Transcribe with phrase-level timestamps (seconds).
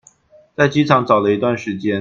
[0.55, 1.89] 在機場找了一段時間